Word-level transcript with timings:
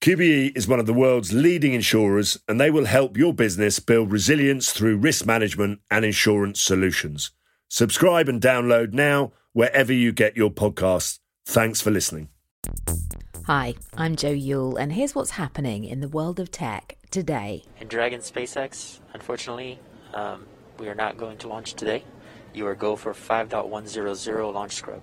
QBE 0.00 0.56
is 0.56 0.68
one 0.68 0.78
of 0.78 0.86
the 0.86 0.94
world's 0.94 1.32
leading 1.32 1.72
insurers 1.72 2.38
and 2.46 2.60
they 2.60 2.70
will 2.70 2.84
help 2.84 3.16
your 3.16 3.34
business 3.34 3.80
build 3.80 4.12
resilience 4.12 4.70
through 4.70 4.96
risk 4.96 5.26
management 5.26 5.80
and 5.90 6.04
insurance 6.04 6.62
solutions. 6.62 7.32
Subscribe 7.68 8.28
and 8.28 8.40
download 8.40 8.92
now 8.92 9.32
wherever 9.54 9.92
you 9.92 10.12
get 10.12 10.36
your 10.36 10.50
podcasts. 10.50 11.18
Thanks 11.46 11.80
for 11.80 11.90
listening. 11.90 12.28
Hi, 13.46 13.74
I'm 13.96 14.14
Joe 14.14 14.30
Yule, 14.30 14.76
and 14.76 14.92
here's 14.92 15.16
what's 15.16 15.30
happening 15.30 15.82
in 15.82 15.98
the 15.98 16.08
world 16.08 16.38
of 16.38 16.52
tech 16.52 16.96
today. 17.10 17.64
In 17.80 17.88
Dragon 17.88 18.20
SpaceX, 18.20 19.00
unfortunately, 19.14 19.80
um, 20.14 20.46
we 20.78 20.88
are 20.88 20.94
not 20.94 21.16
going 21.18 21.38
to 21.38 21.48
launch 21.48 21.74
today. 21.74 22.04
You 22.54 22.68
are 22.68 22.76
go 22.76 22.94
for 22.94 23.12
5.100 23.12 24.54
launch 24.54 24.74
scrub. 24.74 25.02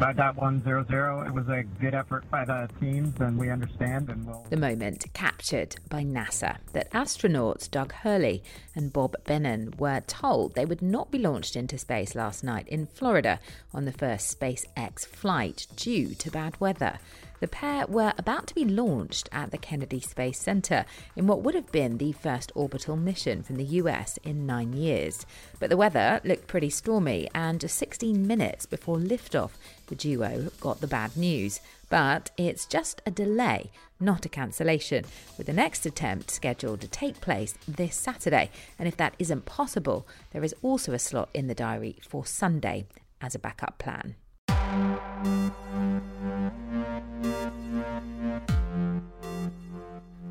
5.100. 0.00 1.26
It 1.26 1.34
was 1.34 1.46
a 1.48 1.62
good 1.78 1.94
effort 1.94 2.28
by 2.30 2.46
the 2.46 2.70
teams, 2.80 3.20
and 3.20 3.36
we 3.38 3.50
understand. 3.50 4.08
And 4.08 4.26
we'll. 4.26 4.46
The 4.48 4.56
moment 4.56 5.04
captured 5.12 5.76
by 5.90 6.04
NASA 6.04 6.56
that 6.72 6.90
astronauts 6.92 7.70
Doug 7.70 7.92
Hurley 7.92 8.42
and 8.74 8.94
Bob 8.94 9.14
Behnken 9.26 9.78
were 9.78 10.00
told 10.06 10.54
they 10.54 10.64
would 10.64 10.80
not 10.80 11.10
be 11.10 11.18
launched 11.18 11.54
into 11.54 11.76
space 11.76 12.14
last 12.14 12.42
night 12.42 12.66
in 12.66 12.86
Florida 12.86 13.40
on 13.74 13.84
the 13.84 13.92
first 13.92 14.40
SpaceX 14.40 15.04
flight 15.04 15.66
due 15.76 16.14
to 16.14 16.30
bad 16.30 16.58
weather. 16.58 16.98
The 17.40 17.48
pair 17.48 17.86
were 17.86 18.12
about 18.18 18.46
to 18.48 18.54
be 18.54 18.66
launched 18.66 19.30
at 19.32 19.50
the 19.50 19.56
Kennedy 19.56 20.00
Space 20.00 20.38
Center 20.38 20.84
in 21.16 21.26
what 21.26 21.42
would 21.42 21.54
have 21.54 21.72
been 21.72 21.96
the 21.96 22.12
first 22.12 22.52
orbital 22.54 22.96
mission 22.96 23.42
from 23.42 23.56
the 23.56 23.64
US 23.64 24.18
in 24.22 24.44
nine 24.44 24.74
years. 24.74 25.24
But 25.58 25.70
the 25.70 25.76
weather 25.78 26.20
looked 26.22 26.48
pretty 26.48 26.68
stormy, 26.68 27.28
and 27.34 27.58
just 27.58 27.76
16 27.76 28.26
minutes 28.26 28.66
before 28.66 28.98
liftoff, 28.98 29.52
the 29.86 29.94
duo 29.94 30.50
got 30.60 30.82
the 30.82 30.86
bad 30.86 31.16
news. 31.16 31.60
But 31.88 32.30
it's 32.36 32.66
just 32.66 33.00
a 33.06 33.10
delay, 33.10 33.70
not 33.98 34.26
a 34.26 34.28
cancellation, 34.28 35.06
with 35.38 35.46
the 35.46 35.54
next 35.54 35.86
attempt 35.86 36.30
scheduled 36.30 36.82
to 36.82 36.88
take 36.88 37.22
place 37.22 37.54
this 37.66 37.96
Saturday. 37.96 38.50
And 38.78 38.86
if 38.86 38.98
that 38.98 39.14
isn't 39.18 39.46
possible, 39.46 40.06
there 40.32 40.44
is 40.44 40.54
also 40.62 40.92
a 40.92 40.98
slot 40.98 41.30
in 41.32 41.46
the 41.46 41.54
diary 41.54 41.96
for 42.06 42.26
Sunday 42.26 42.84
as 43.22 43.34
a 43.34 43.38
backup 43.38 43.78
plan. 43.78 44.16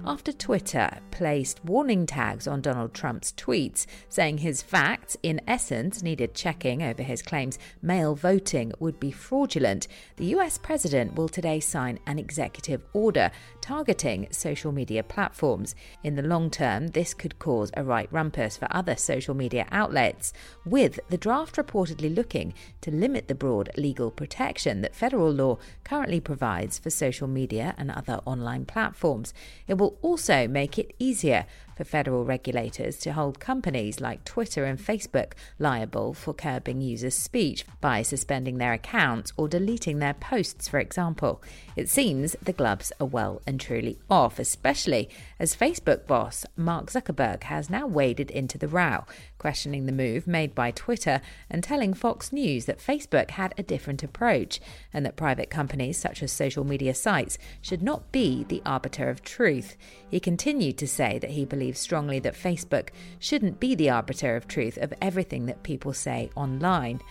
After 0.06 0.32
Twitter 0.32 0.90
placed 1.12 1.64
warning 1.66 2.06
tags 2.06 2.48
on 2.48 2.62
Donald 2.62 2.94
Trump's 2.94 3.34
tweets 3.34 3.86
saying 4.08 4.38
his 4.38 4.62
facts, 4.62 5.18
in 5.22 5.42
essence, 5.48 6.02
needed 6.02 6.34
checking 6.34 6.82
over 6.82 7.04
his 7.04 7.22
claims 7.22 7.60
mail 7.82 8.16
voting 8.16 8.72
would 8.80 9.00
be 9.00 9.12
fraudulent, 9.12 9.88
the 10.16 10.28
US 10.38 10.58
president 10.58 11.16
will 11.16 11.28
today 11.28 11.60
sign 11.60 12.00
an 12.08 12.18
executive 12.18 12.82
order 12.94 13.30
targeting 13.62 14.28
social 14.32 14.72
media 14.72 15.04
platforms. 15.04 15.76
In 16.04 16.16
the 16.16 16.24
long 16.24 16.50
term, 16.50 16.88
this 16.88 17.14
could 17.14 17.38
cause 17.38 17.72
a 17.76 17.84
right 17.84 18.12
rumpus 18.12 18.58
for 18.58 18.68
other 18.72 18.96
social 18.96 19.34
media 19.34 19.68
outlets, 19.72 20.34
with 20.66 21.00
the 21.10 21.18
draft 21.18 21.56
reportedly 21.56 22.16
looking 22.16 22.54
to 22.82 22.92
limit 22.92 23.28
the 23.28 23.36
broad 23.36 23.70
legal 23.76 24.12
protection 24.12 24.82
that 24.82 24.96
federal 24.96 25.32
law 25.32 25.58
currently 25.84 26.20
provides 26.20 26.80
for 26.80 26.90
social 26.90 27.28
media 27.28 27.76
and 27.78 27.92
other 27.92 28.22
online 28.26 28.66
platforms. 28.66 29.34
It 29.68 29.78
will 29.78 29.89
also 30.02 30.48
make 30.48 30.78
it 30.78 30.94
easier 31.00 31.46
for 31.80 31.86
federal 31.86 32.26
regulators 32.26 32.98
to 32.98 33.14
hold 33.14 33.40
companies 33.40 34.02
like 34.02 34.26
Twitter 34.26 34.66
and 34.66 34.78
Facebook 34.78 35.32
liable 35.60 36.14
for 36.14 36.34
curbing 36.34 36.82
users' 36.82 37.16
speech 37.16 37.66
by 37.80 38.02
suspending 38.02 38.58
their 38.58 38.74
accounts 38.74 39.32
or 39.38 39.48
deleting 39.48 40.00
their 40.00 40.14
posts, 40.14 40.68
for 40.68 40.78
example. 40.78 41.42
It 41.78 41.88
seems 41.88 42.36
the 42.42 42.52
gloves 42.52 42.92
are 43.00 43.08
well 43.08 43.42
and 43.48 43.62
truly 43.62 43.98
off, 44.10 44.40
especially 44.40 45.08
as 45.40 45.56
Facebook 45.56 46.06
boss 46.06 46.46
Mark 46.58 46.88
Zuckerberg 46.88 47.44
has 47.44 47.70
now 47.70 47.88
waded 47.88 48.30
into 48.30 48.58
the 48.58 48.68
row, 48.68 49.06
questioning 49.38 49.86
the 49.86 49.94
move 49.94 50.28
made 50.28 50.54
by 50.54 50.72
Twitter 50.72 51.22
and 51.50 51.64
telling 51.64 51.94
Fox 51.94 52.34
News 52.34 52.66
that 52.66 52.80
Facebook 52.80 53.32
had 53.32 53.54
a 53.58 53.64
different 53.64 54.04
approach 54.04 54.60
and 54.94 55.06
that 55.06 55.16
private 55.16 55.50
companies 55.50 55.98
such 55.98 56.22
as 56.22 56.34
social 56.34 56.66
media 56.66 56.94
sites 56.94 57.38
should 57.62 57.82
not 57.82 58.12
be 58.12 58.44
the 58.44 58.62
arbiter 58.66 59.10
of 59.10 59.24
truth. 59.24 59.78
He 60.10 60.20
continued 60.20 60.78
to 60.78 60.88
say 60.88 61.20
that 61.20 61.32
he 61.32 61.46
believes 61.46 61.80
strongly 61.80 62.20
that 62.20 62.36
Facebook 62.36 62.90
shouldn't 63.20 63.60
be 63.60 63.76
the 63.76 63.90
arbiter 63.90 64.36
of 64.36 64.48
truth 64.48 64.78
of 64.78 64.94
everything 65.02 65.46
that 65.46 65.64
people 65.64 65.94
say 65.94 66.30
online. 66.36 67.02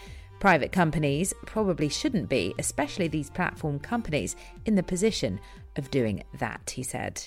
Private 0.41 0.71
companies 0.71 1.35
probably 1.47 1.89
shouldn't 1.89 2.29
be, 2.29 2.55
especially 2.59 3.09
these 3.09 3.31
platform 3.31 3.81
companies, 3.81 4.37
in 4.67 4.77
the 4.77 4.83
position 4.83 5.41
of 5.77 5.91
doing 5.91 6.23
that, 6.39 6.71
he 6.71 6.83
said. 6.83 7.27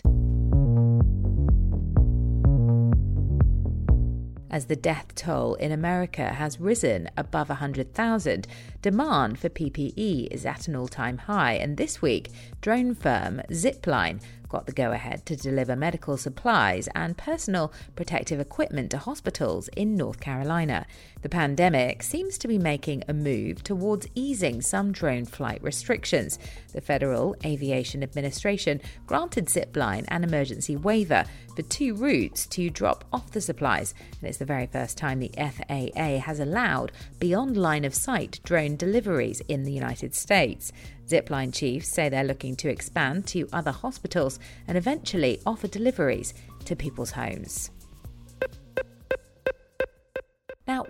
As 4.49 4.65
the 4.65 4.75
death 4.75 5.15
toll 5.15 5.55
in 5.55 5.71
America 5.71 6.27
has 6.27 6.59
risen 6.59 7.09
above 7.17 7.47
100,000, 7.47 8.47
demand 8.81 9.39
for 9.39 9.49
PPE 9.49 10.27
is 10.31 10.45
at 10.45 10.67
an 10.67 10.75
all 10.75 10.87
time 10.87 11.17
high. 11.17 11.53
And 11.53 11.77
this 11.77 12.01
week, 12.01 12.31
drone 12.61 12.95
firm 12.95 13.41
Zipline 13.49 14.21
got 14.51 14.65
the 14.65 14.71
go 14.73 14.91
ahead 14.91 15.25
to 15.25 15.35
deliver 15.35 15.77
medical 15.77 16.17
supplies 16.17 16.89
and 16.93 17.17
personal 17.17 17.71
protective 17.95 18.37
equipment 18.37 18.91
to 18.91 18.97
hospitals 18.97 19.69
in 19.77 19.95
North 19.95 20.19
Carolina. 20.19 20.85
The 21.21 21.29
pandemic 21.29 22.03
seems 22.03 22.37
to 22.39 22.49
be 22.49 22.57
making 22.57 23.03
a 23.07 23.13
move 23.13 23.63
towards 23.63 24.07
easing 24.13 24.61
some 24.61 24.91
drone 24.91 25.23
flight 25.23 25.63
restrictions. 25.63 26.37
The 26.73 26.81
Federal 26.81 27.33
Aviation 27.45 28.03
Administration 28.03 28.81
granted 29.07 29.45
Zipline 29.45 30.03
an 30.09 30.25
emergency 30.25 30.75
waiver 30.75 31.23
for 31.55 31.61
two 31.61 31.95
routes 31.95 32.45
to 32.47 32.69
drop 32.69 33.05
off 33.13 33.31
the 33.31 33.41
supplies, 33.41 33.93
and 34.19 34.27
it's 34.27 34.37
the 34.37 34.45
very 34.45 34.67
first 34.67 34.97
time 34.97 35.19
the 35.19 35.31
FAA 35.37 36.19
has 36.19 36.39
allowed 36.39 36.91
beyond 37.19 37.55
line 37.55 37.85
of 37.85 37.95
sight 37.95 38.39
drone 38.43 38.70
deliveries 38.77 39.41
in 39.47 39.63
the 39.63 39.71
United 39.71 40.13
States. 40.15 40.71
Zipline 41.07 41.53
chiefs 41.53 41.89
say 41.89 42.09
they're 42.09 42.23
looking 42.23 42.55
to 42.57 42.69
expand 42.69 43.27
to 43.27 43.47
other 43.51 43.71
hospitals 43.71 44.39
and 44.67 44.77
eventually 44.77 45.41
offer 45.45 45.67
deliveries 45.67 46.33
to 46.65 46.75
people's 46.75 47.11
homes. 47.11 47.71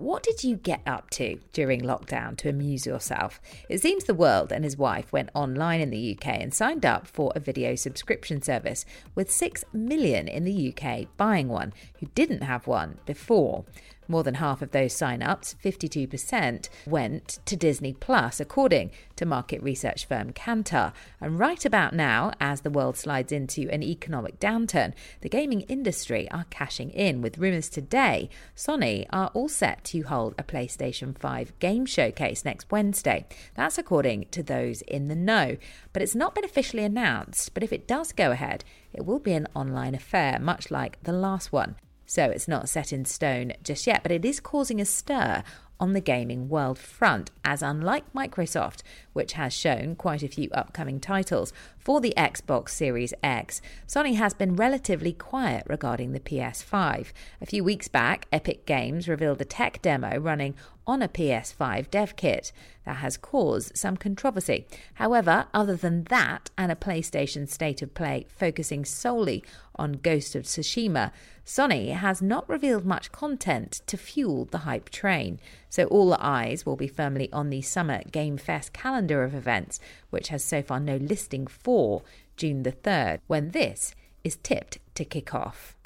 What 0.01 0.23
did 0.23 0.44
you 0.44 0.56
get 0.56 0.81
up 0.88 1.09
to 1.12 1.39
during 1.53 1.81
lockdown 1.81 2.35
to 2.38 2.50
amuse 2.50 2.85
yourself? 2.85 3.39
It 3.69 3.81
seems 3.81 4.06
the 4.06 4.13
world 4.13 4.51
and 4.51 4.63
his 4.63 4.77
wife 4.77 5.13
went 5.13 5.30
online 5.36 5.80
in 5.80 5.92
the 5.92 6.18
UK 6.18 6.27
and 6.42 6.53
signed 6.53 6.86
up 6.86 7.06
for 7.06 7.31
a 7.36 7.39
video 7.39 7.75
subscription 7.75 8.42
service, 8.42 8.83
with 9.13 9.31
6 9.31 9.63
million 9.74 10.27
in 10.27 10.44
the 10.44 10.74
UK 10.75 11.07
buying 11.18 11.48
one 11.48 11.74
who 12.00 12.07
didn't 12.15 12.42
have 12.42 12.65
one 12.65 12.98
before. 13.06 13.63
More 14.12 14.24
than 14.24 14.36
half 14.36 14.62
of 14.62 14.71
those 14.71 14.92
sign-ups, 14.92 15.56
52%, 15.63 16.68
went 16.86 17.39
to 17.45 17.56
Disney 17.56 17.94
Plus, 17.94 18.42
according 18.42 18.92
to 19.15 19.25
market 19.25 19.63
research 19.63 20.06
firm 20.06 20.33
Kantar. 20.33 20.92
And 21.21 21.39
right 21.39 21.63
about 21.63 21.94
now, 21.94 22.33
as 22.38 22.59
the 22.59 22.69
world 22.69 22.98
slides 22.98 23.31
into 23.31 23.69
an 23.69 23.81
economic 23.81 24.38
downturn, 24.38 24.94
the 25.21 25.30
gaming 25.30 25.62
industry 25.62 26.30
are 26.30 26.45
cashing 26.50 26.89
in, 26.89 27.21
with 27.21 27.38
rumours 27.38 27.69
today 27.69 28.30
Sony 28.53 29.06
are 29.12 29.31
all 29.33 29.48
set 29.48 29.86
to 29.91 30.03
hold 30.03 30.33
a 30.38 30.43
PlayStation 30.43 31.17
5 31.17 31.59
game 31.59 31.85
showcase 31.85 32.45
next 32.45 32.71
Wednesday. 32.71 33.25
That's 33.55 33.77
according 33.77 34.27
to 34.31 34.41
those 34.41 34.81
in 34.83 35.09
the 35.09 35.15
know. 35.15 35.57
But 35.91 36.01
it's 36.01 36.15
not 36.15 36.33
been 36.33 36.45
officially 36.45 36.85
announced, 36.85 37.53
but 37.53 37.61
if 37.61 37.73
it 37.73 37.88
does 37.88 38.13
go 38.13 38.31
ahead, 38.31 38.63
it 38.93 39.05
will 39.05 39.19
be 39.19 39.33
an 39.33 39.47
online 39.53 39.93
affair, 39.93 40.39
much 40.39 40.71
like 40.71 41.03
the 41.03 41.11
last 41.11 41.51
one. 41.51 41.75
So 42.05 42.25
it's 42.25 42.47
not 42.47 42.69
set 42.69 42.93
in 42.93 43.05
stone 43.05 43.53
just 43.63 43.85
yet, 43.85 44.01
but 44.03 44.11
it 44.11 44.23
is 44.23 44.39
causing 44.39 44.79
a 44.79 44.85
stir 44.85 45.43
on 45.81 45.94
the 45.94 46.00
gaming 46.00 46.48
world 46.48 46.78
front, 46.78 47.31
as 47.44 47.63
unlike 47.63 48.13
Microsoft, 48.13 48.83
which 49.13 49.33
has 49.33 49.51
shown 49.51 49.95
quite 49.95 50.22
a 50.22 50.28
few 50.28 50.48
upcoming 50.51 51.00
titles 51.00 51.51
for 51.80 52.00
the 52.00 52.13
Xbox 52.16 52.69
Series 52.69 53.16
X, 53.24 53.62
Sony 53.88 54.16
has 54.16 54.36
been 54.36 54.56
relatively 54.56 55.12
quiet 55.12 55.63
regarding 55.68 56.12
the 56.12 56.19
PS5. 56.19 57.07
A 57.42 57.45
few 57.48 57.63
weeks 57.63 57.88
back, 57.88 58.28
Epic 58.31 58.68
Games 58.68 59.10
revealed 59.10 59.42
a 59.42 59.45
tech 59.45 59.81
demo 59.81 60.18
running 60.19 60.54
on 60.91 61.01
a 61.01 61.07
PS5 61.07 61.89
dev 61.89 62.17
kit 62.17 62.51
that 62.85 62.97
has 62.97 63.15
caused 63.15 63.77
some 63.77 63.95
controversy. 63.95 64.67
However, 64.95 65.45
other 65.53 65.77
than 65.77 66.03
that 66.05 66.49
and 66.57 66.69
a 66.69 66.75
PlayStation 66.75 67.47
State 67.47 67.81
of 67.81 67.93
Play 67.93 68.25
focusing 68.27 68.83
solely 68.83 69.41
on 69.77 69.93
Ghost 69.93 70.35
of 70.35 70.43
Tsushima, 70.43 71.13
Sony 71.45 71.93
has 71.93 72.21
not 72.21 72.47
revealed 72.49 72.85
much 72.85 73.13
content 73.13 73.81
to 73.88 73.95
fuel 73.95 74.43
the 74.43 74.59
hype 74.59 74.89
train. 74.89 75.39
So 75.69 75.85
all 75.85 76.13
eyes 76.15 76.65
will 76.65 76.75
be 76.75 76.88
firmly 76.88 77.31
on 77.31 77.49
the 77.49 77.61
Summer 77.61 78.01
Game 78.11 78.35
Fest 78.35 78.73
calendar 78.73 79.23
of 79.23 79.33
events, 79.33 79.79
which 80.09 80.27
has 80.27 80.43
so 80.43 80.61
far 80.61 80.81
no 80.81 80.97
listing 80.97 81.47
for 81.47 82.03
June 82.35 82.63
the 82.63 82.73
3rd, 82.73 83.19
when 83.27 83.51
this 83.51 83.95
is 84.25 84.35
tipped 84.43 84.79
to 84.95 85.05
kick 85.05 85.33
off. 85.33 85.77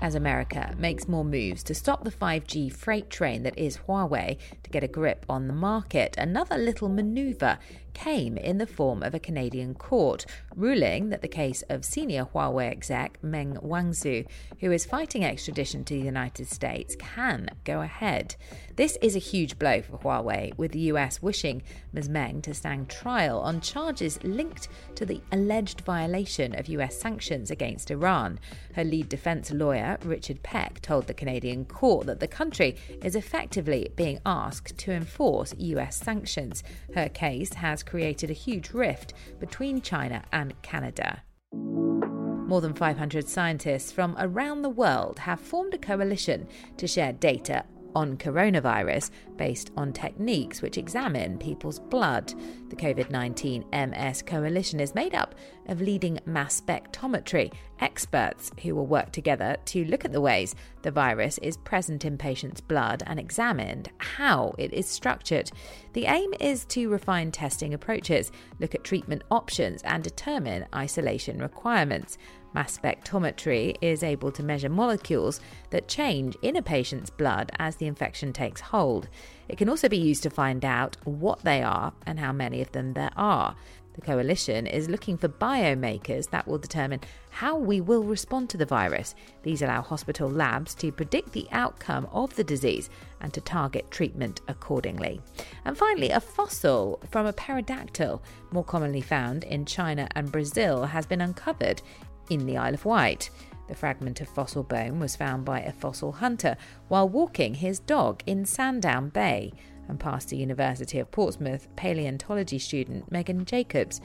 As 0.00 0.14
America 0.14 0.74
makes 0.78 1.06
more 1.06 1.24
moves 1.24 1.62
to 1.62 1.74
stop 1.74 2.04
the 2.04 2.10
5G 2.10 2.72
freight 2.72 3.10
train 3.10 3.42
that 3.42 3.58
is 3.58 3.78
Huawei 3.86 4.38
to 4.62 4.70
get 4.70 4.82
a 4.82 4.88
grip 4.88 5.24
on 5.28 5.46
the 5.46 5.54
market. 5.54 6.16
Another 6.18 6.56
little 6.56 6.88
maneuver 6.88 7.58
came 8.00 8.38
in 8.38 8.56
the 8.56 8.66
form 8.66 9.02
of 9.02 9.14
a 9.14 9.20
Canadian 9.20 9.74
court 9.74 10.24
ruling 10.56 11.10
that 11.10 11.20
the 11.20 11.28
case 11.28 11.62
of 11.68 11.84
senior 11.84 12.24
Huawei 12.24 12.70
exec 12.70 13.18
Meng 13.22 13.56
Wanzhou, 13.56 14.26
who 14.60 14.72
is 14.72 14.86
fighting 14.86 15.22
extradition 15.22 15.84
to 15.84 15.94
the 15.94 16.00
United 16.00 16.48
States, 16.48 16.96
can 16.96 17.50
go 17.64 17.82
ahead. 17.82 18.36
This 18.76 18.96
is 19.02 19.14
a 19.14 19.18
huge 19.18 19.58
blow 19.58 19.82
for 19.82 19.98
Huawei, 19.98 20.56
with 20.56 20.72
the 20.72 20.88
US 20.92 21.20
wishing 21.20 21.62
Ms. 21.92 22.08
Meng 22.08 22.40
to 22.42 22.54
stand 22.54 22.88
trial 22.88 23.38
on 23.40 23.60
charges 23.60 24.18
linked 24.24 24.68
to 24.94 25.04
the 25.04 25.20
alleged 25.30 25.82
violation 25.82 26.58
of 26.58 26.68
US 26.68 26.98
sanctions 26.98 27.50
against 27.50 27.90
Iran. 27.90 28.38
Her 28.76 28.84
lead 28.84 29.10
defense 29.10 29.50
lawyer, 29.50 29.98
Richard 30.02 30.42
Peck, 30.42 30.80
told 30.80 31.06
the 31.06 31.12
Canadian 31.12 31.66
court 31.66 32.06
that 32.06 32.20
the 32.20 32.26
country 32.26 32.76
is 33.02 33.14
effectively 33.14 33.92
being 33.96 34.20
asked 34.24 34.78
to 34.78 34.92
enforce 34.92 35.54
US 35.58 35.96
sanctions. 35.96 36.62
Her 36.94 37.10
case 37.10 37.52
has 37.54 37.82
created 37.90 38.30
a 38.30 38.34
huge 38.34 38.70
rift 38.70 39.14
between 39.40 39.82
China 39.82 40.22
and 40.32 40.54
Canada. 40.62 41.24
More 41.52 42.60
than 42.60 42.72
500 42.72 43.28
scientists 43.28 43.90
from 43.90 44.14
around 44.18 44.62
the 44.62 44.68
world 44.68 45.18
have 45.18 45.40
formed 45.40 45.74
a 45.74 45.78
coalition 45.78 46.46
to 46.76 46.86
share 46.86 47.12
data 47.12 47.64
on 47.94 48.16
coronavirus 48.16 49.10
based 49.36 49.70
on 49.76 49.92
techniques 49.92 50.62
which 50.62 50.78
examine 50.78 51.38
people's 51.38 51.78
blood. 51.78 52.34
The 52.68 52.76
COVID 52.76 53.10
19 53.10 53.64
MS 53.72 54.22
Coalition 54.22 54.80
is 54.80 54.94
made 54.94 55.14
up 55.14 55.34
of 55.66 55.80
leading 55.80 56.18
mass 56.26 56.60
spectrometry 56.60 57.52
experts 57.80 58.50
who 58.62 58.74
will 58.74 58.86
work 58.86 59.12
together 59.12 59.56
to 59.66 59.84
look 59.84 60.04
at 60.04 60.12
the 60.12 60.20
ways 60.20 60.54
the 60.82 60.90
virus 60.90 61.38
is 61.38 61.56
present 61.56 62.04
in 62.04 62.18
patients' 62.18 62.60
blood 62.60 63.02
and 63.06 63.18
examined 63.18 63.90
how 63.98 64.54
it 64.58 64.72
is 64.72 64.86
structured. 64.86 65.50
The 65.92 66.06
aim 66.06 66.32
is 66.40 66.64
to 66.66 66.88
refine 66.88 67.32
testing 67.32 67.74
approaches, 67.74 68.32
look 68.58 68.74
at 68.74 68.84
treatment 68.84 69.22
options, 69.30 69.82
and 69.82 70.02
determine 70.02 70.66
isolation 70.74 71.38
requirements. 71.40 72.18
Mass 72.52 72.76
spectrometry 72.76 73.76
is 73.80 74.02
able 74.02 74.32
to 74.32 74.42
measure 74.42 74.68
molecules 74.68 75.40
that 75.70 75.88
change 75.88 76.36
in 76.42 76.56
a 76.56 76.62
patient's 76.62 77.10
blood 77.10 77.52
as 77.58 77.76
the 77.76 77.86
infection 77.86 78.32
takes 78.32 78.60
hold. 78.60 79.08
It 79.48 79.56
can 79.56 79.68
also 79.68 79.88
be 79.88 79.98
used 79.98 80.22
to 80.24 80.30
find 80.30 80.64
out 80.64 80.96
what 81.04 81.42
they 81.42 81.62
are 81.62 81.92
and 82.06 82.18
how 82.18 82.32
many 82.32 82.60
of 82.60 82.72
them 82.72 82.94
there 82.94 83.12
are. 83.16 83.54
The 83.94 84.00
coalition 84.00 84.66
is 84.66 84.88
looking 84.88 85.18
for 85.18 85.28
biomarkers 85.28 86.30
that 86.30 86.46
will 86.46 86.58
determine 86.58 87.00
how 87.30 87.56
we 87.56 87.80
will 87.80 88.04
respond 88.04 88.48
to 88.50 88.56
the 88.56 88.64
virus. 88.64 89.14
These 89.42 89.62
allow 89.62 89.82
hospital 89.82 90.30
labs 90.30 90.74
to 90.76 90.92
predict 90.92 91.32
the 91.32 91.48
outcome 91.50 92.08
of 92.12 92.34
the 92.36 92.44
disease 92.44 92.88
and 93.20 93.32
to 93.34 93.40
target 93.40 93.90
treatment 93.90 94.40
accordingly. 94.48 95.20
And 95.64 95.76
finally, 95.76 96.10
a 96.10 96.20
fossil 96.20 97.00
from 97.10 97.26
a 97.26 97.32
pterodactyl, 97.32 98.22
more 98.52 98.64
commonly 98.64 99.00
found 99.00 99.44
in 99.44 99.64
China 99.66 100.08
and 100.14 100.32
Brazil, 100.32 100.84
has 100.84 101.04
been 101.04 101.20
uncovered 101.20 101.82
in 102.30 102.46
the 102.46 102.56
Isle 102.56 102.74
of 102.74 102.86
Wight. 102.86 103.28
The 103.68 103.74
fragment 103.74 104.20
of 104.20 104.28
fossil 104.28 104.62
bone 104.62 104.98
was 104.98 105.14
found 105.14 105.44
by 105.44 105.60
a 105.60 105.72
fossil 105.72 106.12
hunter 106.12 106.56
while 106.88 107.08
walking 107.08 107.54
his 107.54 107.78
dog 107.78 108.22
in 108.26 108.44
Sandown 108.44 109.10
Bay 109.10 109.52
and 109.88 110.00
passed 110.00 110.30
the 110.30 110.36
University 110.36 110.98
of 110.98 111.10
Portsmouth 111.10 111.68
paleontology 111.76 112.58
student 112.58 113.12
Megan 113.12 113.44
Jacobs. 113.44 114.00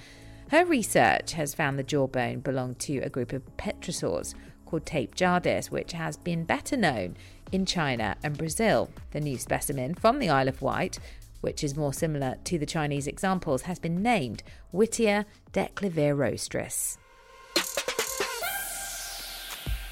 Her 0.50 0.66
research 0.66 1.34
has 1.34 1.56
found 1.56 1.80
the 1.80 1.84
jawbone 1.84 2.42
belonged 2.42 2.80
to 2.80 2.98
a 3.00 3.10
group 3.10 3.34
of 3.34 3.44
pterosaurs 3.58 4.36
called 4.66 4.86
tapejarids, 4.86 5.72
which 5.72 5.94
has 5.94 6.18
been 6.18 6.44
better 6.44 6.76
known 6.76 7.16
in 7.52 7.66
China 7.66 8.18
and 8.24 8.38
Brazil. 8.38 8.90
The 9.12 9.20
new 9.20 9.38
specimen 9.38 9.96
from 9.96 10.20
the 10.20 10.30
Isle 10.30 10.48
of 10.48 10.62
Wight, 10.62 11.00
which 11.42 11.64
is 11.64 11.78
more 11.78 11.94
similar 11.94 12.36
to 12.44 12.58
the 12.58 12.66
Chinese 12.66 13.08
examples, 13.08 13.64
has 13.64 13.80
been 13.80 14.02
named 14.02 14.44
Wightia 14.74 15.26
declivirostris. 15.54 16.98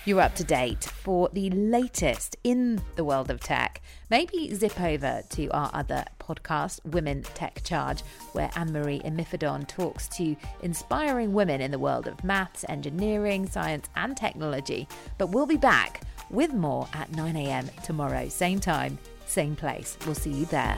You're 0.05 0.19
up 0.19 0.35
to 0.35 0.43
date 0.43 0.83
for 0.83 1.29
the 1.31 1.49
latest 1.51 2.35
in 2.43 2.81
the 2.97 3.05
world 3.05 3.31
of 3.31 3.39
tech. 3.39 3.81
Maybe 4.09 4.53
zip 4.53 4.79
over 4.81 5.21
to 5.29 5.47
our 5.51 5.71
other 5.73 6.03
podcast, 6.19 6.83
Women 6.83 7.23
Tech 7.35 7.61
Charge, 7.63 8.01
where 8.33 8.51
Anne 8.57 8.73
Marie 8.73 8.99
Imafidon 8.99 9.65
talks 9.65 10.09
to 10.09 10.35
inspiring 10.61 11.31
women 11.31 11.61
in 11.61 11.71
the 11.71 11.79
world 11.79 12.07
of 12.07 12.21
maths, 12.21 12.65
engineering, 12.67 13.47
science, 13.47 13.87
and 13.95 14.17
technology. 14.17 14.89
But 15.17 15.27
we'll 15.27 15.45
be 15.45 15.55
back 15.55 16.01
with 16.29 16.53
more 16.53 16.85
at 16.93 17.09
9 17.13 17.37
a.m. 17.37 17.69
tomorrow, 17.85 18.27
same 18.27 18.59
time, 18.59 18.99
same 19.25 19.55
place. 19.55 19.97
We'll 20.05 20.15
see 20.15 20.31
you 20.33 20.45
there. 20.47 20.77